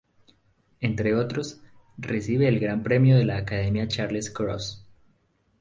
Entre 0.79 1.13
otros, 1.13 1.61
recibe 1.99 2.47
el 2.47 2.59
Gran 2.59 2.81
Premio 2.81 3.15
de 3.17 3.23
la 3.25 3.37
Academia 3.37 3.87
Charles 3.87 4.31
Cros. 4.31 4.83